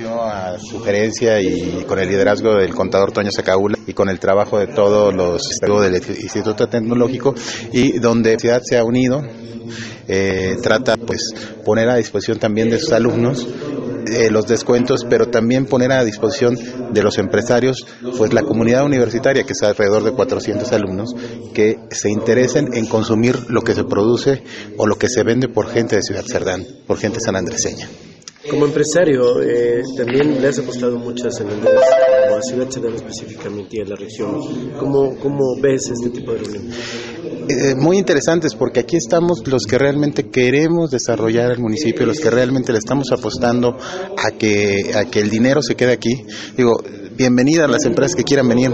Yo 0.00 0.22
a 0.22 0.58
sugerencia 0.58 1.40
y 1.40 1.84
con 1.86 1.98
el 1.98 2.08
liderazgo 2.08 2.56
del 2.56 2.74
contador 2.74 3.12
Toño 3.12 3.30
Sacaula 3.30 3.78
y 3.86 3.92
con 3.92 4.08
el 4.08 4.18
trabajo 4.18 4.58
de 4.58 4.66
todos 4.66 5.14
los 5.14 5.48
del 5.60 5.94
Instituto 5.94 6.66
Tecnológico 6.66 7.34
y 7.72 7.98
donde 8.00 8.32
la 8.32 8.38
ciudad 8.38 8.62
se 8.64 8.76
ha 8.76 8.84
unido, 8.84 9.22
eh, 10.08 10.56
trata 10.60 10.96
pues 10.96 11.32
poner 11.64 11.88
a 11.88 11.96
disposición 11.96 12.38
también 12.38 12.68
de 12.68 12.80
sus 12.80 12.92
alumnos 12.92 13.46
eh, 14.08 14.30
los 14.30 14.46
descuentos, 14.46 15.06
pero 15.08 15.28
también 15.28 15.66
poner 15.66 15.92
a 15.92 16.04
disposición 16.04 16.56
de 16.92 17.02
los 17.02 17.18
empresarios, 17.18 17.86
pues 18.16 18.32
la 18.32 18.42
comunidad 18.42 18.84
universitaria, 18.84 19.44
que 19.44 19.52
es 19.52 19.62
alrededor 19.62 20.02
de 20.02 20.12
400 20.12 20.72
alumnos, 20.72 21.14
que 21.54 21.78
se 21.90 22.10
interesen 22.10 22.74
en 22.74 22.86
consumir 22.86 23.36
lo 23.48 23.62
que 23.62 23.74
se 23.74 23.84
produce 23.84 24.42
o 24.78 24.86
lo 24.86 24.96
que 24.96 25.08
se 25.08 25.22
vende 25.22 25.48
por 25.48 25.68
gente 25.68 25.96
de 25.96 26.02
Ciudad 26.02 26.24
Cerdán, 26.24 26.64
por 26.86 26.98
gente 26.98 27.20
sanandreseña. 27.20 27.88
Como 28.50 28.66
empresario, 28.66 29.42
eh, 29.42 29.82
también 29.96 30.40
le 30.40 30.48
has 30.48 30.58
apostado 30.58 30.98
muchas 30.98 31.40
en 31.40 31.48
a 31.48 32.42
Ciudad 32.42 32.68
específicamente 32.94 33.78
y 33.78 33.80
a 33.80 33.84
la 33.84 33.96
región. 33.96 34.72
¿Cómo, 34.78 35.16
cómo 35.18 35.56
ves 35.60 35.90
este 35.90 36.10
tipo 36.10 36.32
de 36.32 36.38
reuniones? 36.38 36.76
Eh, 37.48 37.74
muy 37.76 37.98
interesantes 37.98 38.54
porque 38.54 38.80
aquí 38.80 38.96
estamos 38.96 39.46
los 39.46 39.64
que 39.64 39.78
realmente 39.78 40.28
queremos 40.28 40.90
desarrollar 40.90 41.52
el 41.52 41.60
municipio, 41.60 42.04
los 42.04 42.18
que 42.18 42.30
realmente 42.30 42.72
le 42.72 42.78
estamos 42.78 43.10
apostando 43.12 43.76
a 44.16 44.30
que, 44.32 44.92
a 44.94 45.04
que 45.06 45.20
el 45.20 45.30
dinero 45.30 45.62
se 45.62 45.76
quede 45.76 45.92
aquí. 45.92 46.26
Digo, 46.56 46.82
bienvenida 47.16 47.64
a 47.64 47.68
las 47.68 47.84
empresas 47.84 48.14
que 48.14 48.24
quieran 48.24 48.48
venir, 48.48 48.72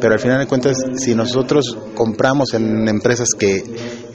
pero 0.00 0.14
al 0.14 0.20
final 0.20 0.38
de 0.38 0.46
cuentas, 0.46 0.78
si 0.96 1.14
nosotros 1.14 1.76
compramos 1.94 2.54
en 2.54 2.88
empresas 2.88 3.34
que 3.34 3.62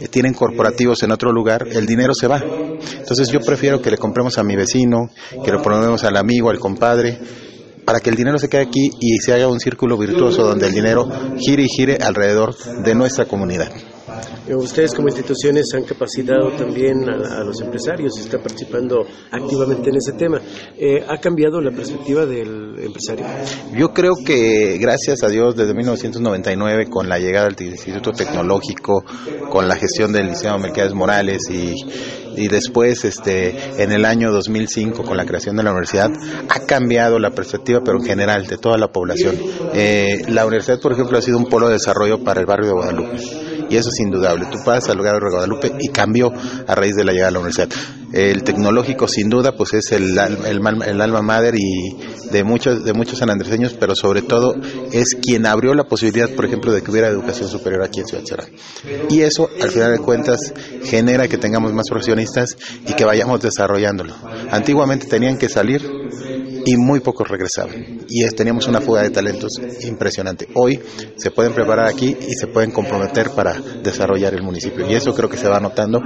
tienen 0.09 0.33
corporativos 0.33 1.03
en 1.03 1.11
otro 1.11 1.31
lugar, 1.31 1.67
el 1.71 1.85
dinero 1.85 2.13
se 2.13 2.27
va. 2.27 2.41
Entonces 2.41 3.29
yo 3.29 3.39
prefiero 3.39 3.81
que 3.81 3.91
le 3.91 3.97
compremos 3.97 4.37
a 4.37 4.43
mi 4.43 4.55
vecino, 4.55 5.09
que 5.43 5.51
lo 5.51 5.61
ponemos 5.61 6.03
al 6.03 6.17
amigo, 6.17 6.49
al 6.49 6.59
compadre, 6.59 7.19
para 7.85 7.99
que 7.99 8.09
el 8.09 8.15
dinero 8.15 8.37
se 8.37 8.49
quede 8.49 8.61
aquí 8.61 8.89
y 8.99 9.17
se 9.17 9.33
haga 9.33 9.47
un 9.47 9.59
círculo 9.59 9.97
virtuoso 9.97 10.43
donde 10.43 10.67
el 10.67 10.73
dinero 10.73 11.09
gire 11.38 11.63
y 11.63 11.67
gire 11.67 11.97
alrededor 12.02 12.55
de 12.83 12.95
nuestra 12.95 13.25
comunidad. 13.25 13.71
Eh, 14.47 14.55
ustedes 14.55 14.94
como 14.94 15.08
instituciones 15.08 15.73
han 15.73 15.83
capacitado 15.83 16.52
también 16.52 17.08
a, 17.09 17.44
los 17.44 17.61
empresarios 17.61 18.14
y 18.17 18.22
están 18.22 18.41
participando 18.41 19.05
activamente 19.31 19.89
en 19.89 19.95
ese 19.97 20.14
tema. 20.14 20.41
Eh, 20.77 21.03
¿Ha 21.08 21.17
cambiado 21.17 21.61
la 21.61 21.72
perspectiva 21.72 22.25
del 22.25 22.75
empresario? 22.80 23.25
Yo 23.75 23.94
creo 23.94 24.14
que 24.25 24.77
gracias 24.80 25.23
a 25.23 25.30
Dios 25.30 25.55
desde 25.55 25.73
1999 25.73 26.88
con 26.89 27.08
la 27.08 27.19
llegada 27.19 27.49
del 27.49 27.67
Instituto 27.67 28.11
Tecnológico, 28.11 29.03
con 29.49 29.67
la 29.67 29.75
gestión 29.75 30.11
del 30.11 30.27
Liceo 30.27 30.58
Mercedes 30.58 30.94
Morales 30.94 31.49
y, 31.49 31.75
y 32.36 32.47
después 32.47 33.05
este 33.05 33.83
en 33.83 33.92
el 33.92 34.05
año 34.05 34.31
2005 34.31 35.03
con 35.03 35.17
la 35.17 35.25
creación 35.25 35.55
de 35.55 35.64
la 35.64 35.72
universidad 35.72 36.11
ha 36.49 36.59
cambiado 36.66 37.19
la 37.19 37.31
perspectiva 37.31 37.81
pero 37.83 37.97
en 37.97 38.05
general 38.05 38.47
de 38.47 38.58
toda 38.58 38.77
la 38.77 38.92
población. 38.92 39.36
Eh, 39.73 40.22
la 40.27 40.45
universidad 40.45 40.80
por 40.80 40.94
ejemplo 40.94 41.17
ha 41.17 41.22
sido 41.22 41.38
un 41.38 41.45
polo 41.45 41.67
de 41.67 41.73
desarrollo 41.73 42.23
para 42.23 42.39
el 42.39 42.45
barrio 42.45 42.67
de 42.67 42.73
Guadalupe 42.73 43.50
y 43.72 43.77
eso 43.77 43.89
es 43.89 44.00
indudable. 44.02 44.47
Tú 44.52 44.58
pasas 44.66 44.89
al 44.89 44.97
lugar 44.97 45.16
de 45.16 45.30
Guadalupe 45.30 45.72
y 45.80 45.88
cambió 45.88 46.31
a 46.67 46.75
raíz 46.75 46.95
de 46.95 47.05
la 47.05 47.14
llegada 47.14 47.30
de 47.30 47.33
la 47.33 47.39
universidad. 47.39 47.69
El 48.11 48.44
tecnológico, 48.44 49.08
sin 49.08 49.30
duda, 49.30 49.55
pues 49.55 49.73
es 49.73 49.94
el, 49.94 50.17
el, 50.17 51.02
alma 51.02 51.22
madre 51.22 51.58
y 51.58 51.95
de 52.30 52.44
muchos, 52.44 52.83
de 52.83 52.92
muchos 52.92 53.19
sanandreseños, 53.19 53.73
pero 53.80 53.95
sobre 53.95 54.22
todo 54.22 54.55
es 54.92 55.16
quien 55.16 55.45
abrió 55.45 55.73
la 55.73 55.86
posibilidad, 55.86 56.30
por 56.31 56.44
ejemplo, 56.44 56.73
de 56.73 56.81
que 56.81 56.92
hubiera 56.92 57.08
educación 57.08 57.47
superior 57.47 57.83
aquí 57.83 58.02
en 58.02 58.08
Ciudad 58.08 58.25
Cerrada. 58.25 58.49
Y 59.09 59.22
eso, 59.22 59.49
al 59.61 59.69
final 59.69 59.94
de 59.94 59.99
cuentas, 59.99 60.53
genera 60.83 61.30
que 61.30 61.38
tengamos 61.38 61.72
más 61.72 61.88
profesionistas 61.89 62.58
y 62.86 62.94
que 62.94 63.05
vayamos 63.05 63.39
desarrollándolo. 63.39 64.14
Antiguamente 64.52 65.08
tenían 65.08 65.38
que 65.38 65.47
salir 65.47 65.81
y 66.66 66.78
muy 66.78 67.00
pocos 67.00 67.28
regresaban. 67.28 68.06
Y 68.08 68.28
teníamos 68.30 68.67
una 68.67 68.81
fuga 68.81 69.04
de 69.04 69.09
talentos 69.09 69.54
impresionante. 69.81 70.48
Hoy 70.56 70.80
se 71.16 71.31
pueden 71.31 71.54
preparar 71.54 71.88
aquí 71.88 72.16
y 72.20 72.34
se 72.34 72.48
pueden 72.48 72.72
comprometer 72.72 73.32
para 73.32 73.54
desarrollar 73.54 74.33
el 74.33 74.44
municipio. 74.44 74.89
Y 74.89 74.94
eso 74.94 75.14
creo 75.14 75.30
que 75.30 75.38
se 75.38 75.48
va 75.48 75.60
notando, 75.60 76.02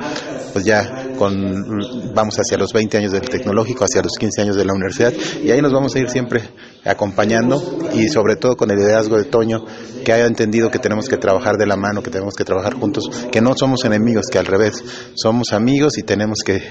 pues 0.53 0.65
ya 0.65 1.04
con, 1.17 2.13
vamos 2.13 2.37
hacia 2.39 2.57
los 2.57 2.73
20 2.73 2.97
años 2.97 3.11
del 3.11 3.21
tecnológico, 3.21 3.85
hacia 3.85 4.01
los 4.01 4.13
15 4.17 4.41
años 4.41 4.55
de 4.55 4.65
la 4.65 4.73
universidad, 4.73 5.13
y 5.43 5.51
ahí 5.51 5.61
nos 5.61 5.73
vamos 5.73 5.95
a 5.95 5.99
ir 5.99 6.09
siempre 6.09 6.41
acompañando 6.85 7.61
y 7.93 8.07
sobre 8.09 8.35
todo 8.35 8.55
con 8.55 8.69
el 8.71 8.77
liderazgo 8.77 9.17
de 9.17 9.25
Toño, 9.25 9.65
que 10.03 10.13
haya 10.13 10.27
entendido 10.27 10.69
que 10.69 10.79
tenemos 10.79 11.09
que 11.09 11.17
trabajar 11.17 11.57
de 11.57 11.65
la 11.65 11.75
mano, 11.75 12.03
que 12.03 12.11
tenemos 12.11 12.35
que 12.35 12.43
trabajar 12.43 12.75
juntos, 12.75 13.09
que 13.31 13.41
no 13.41 13.53
somos 13.57 13.83
enemigos, 13.85 14.27
que 14.31 14.37
al 14.37 14.45
revés, 14.45 14.83
somos 15.15 15.51
amigos 15.53 15.97
y 15.97 16.03
tenemos 16.03 16.41
que 16.43 16.61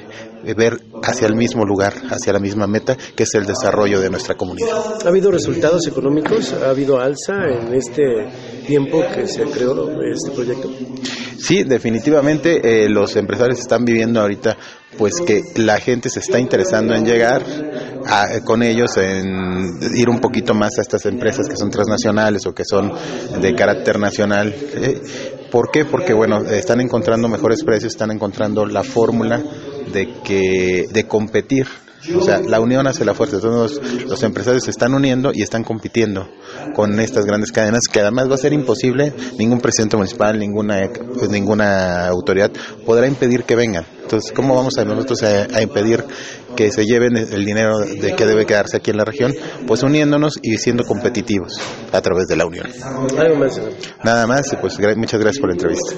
ver 0.56 0.78
hacia 1.02 1.26
el 1.26 1.34
mismo 1.34 1.64
lugar, 1.64 1.94
hacia 2.10 2.32
la 2.32 2.38
misma 2.38 2.66
meta, 2.66 2.96
que 3.16 3.24
es 3.24 3.34
el 3.34 3.46
desarrollo 3.46 4.00
de 4.00 4.10
nuestra 4.10 4.36
comunidad. 4.36 4.68
¿Ha 5.04 5.08
habido 5.08 5.30
resultados 5.30 5.86
económicos? 5.86 6.52
¿Ha 6.52 6.70
habido 6.70 7.00
alza 7.00 7.34
en 7.48 7.74
este 7.74 8.53
tiempo 8.66 9.02
que 9.14 9.26
se 9.26 9.44
creó 9.44 9.90
este 10.02 10.30
proyecto? 10.30 10.70
Sí, 11.38 11.62
definitivamente 11.64 12.84
eh, 12.84 12.88
los 12.88 13.16
empresarios 13.16 13.58
están 13.58 13.84
viviendo 13.84 14.20
ahorita 14.20 14.56
pues 14.96 15.20
que 15.20 15.42
la 15.56 15.78
gente 15.78 16.08
se 16.08 16.20
está 16.20 16.38
interesando 16.38 16.94
en 16.94 17.04
llegar 17.04 17.42
con 18.44 18.62
ellos, 18.62 18.96
en 18.96 19.78
ir 19.94 20.08
un 20.08 20.20
poquito 20.20 20.54
más 20.54 20.78
a 20.78 20.82
estas 20.82 21.04
empresas 21.06 21.48
que 21.48 21.56
son 21.56 21.70
transnacionales 21.70 22.46
o 22.46 22.54
que 22.54 22.64
son 22.64 22.92
de 23.40 23.54
carácter 23.54 23.98
nacional. 23.98 24.54
Eh, 24.54 25.00
¿Por 25.50 25.70
qué? 25.70 25.84
Porque 25.84 26.12
bueno, 26.12 26.42
están 26.42 26.80
encontrando 26.80 27.28
mejores 27.28 27.64
precios, 27.64 27.92
están 27.92 28.10
encontrando 28.10 28.66
la 28.66 28.82
fórmula 28.82 29.42
de 29.94 30.12
que 30.22 30.84
de 30.92 31.06
competir 31.06 31.66
o 32.16 32.20
sea, 32.20 32.40
la 32.40 32.60
unión 32.60 32.86
hace 32.86 33.04
la 33.04 33.14
fuerza. 33.14 33.40
Todos 33.40 33.80
los, 34.06 34.22
empresarios 34.22 34.64
se 34.64 34.70
están 34.70 34.94
uniendo 34.94 35.30
y 35.32 35.42
están 35.42 35.64
compitiendo 35.64 36.28
con 36.74 37.00
estas 37.00 37.24
grandes 37.24 37.50
cadenas 37.50 37.88
que 37.90 38.00
además 38.00 38.30
va 38.30 38.34
a 38.34 38.38
ser 38.38 38.52
imposible, 38.52 39.12
ningún 39.38 39.60
presidente 39.60 39.96
municipal, 39.96 40.38
ninguna, 40.38 40.90
pues, 41.18 41.30
ninguna 41.30 42.08
autoridad 42.08 42.50
podrá 42.84 43.06
impedir 43.06 43.44
que 43.44 43.56
vengan. 43.56 43.86
Entonces, 44.02 44.32
¿cómo 44.32 44.54
vamos 44.54 44.76
a 44.76 44.84
nosotros 44.84 45.22
a, 45.22 45.62
impedir 45.62 46.04
que 46.56 46.70
se 46.70 46.84
lleven 46.84 47.16
el 47.16 47.44
dinero 47.44 47.78
de 47.78 48.14
que 48.14 48.26
debe 48.26 48.44
quedarse 48.44 48.76
aquí 48.76 48.90
en 48.90 48.98
la 48.98 49.04
región? 49.04 49.32
Pues 49.66 49.82
uniéndonos 49.82 50.38
y 50.42 50.58
siendo 50.58 50.84
competitivos 50.84 51.58
a 51.90 52.00
través 52.02 52.26
de 52.26 52.36
la 52.36 52.44
unión. 52.44 52.66
Nada 54.04 54.26
más, 54.26 54.52
y 54.52 54.56
pues 54.56 54.78
muchas 54.96 55.20
gracias 55.20 55.40
por 55.40 55.48
la 55.48 55.54
entrevista. 55.54 55.94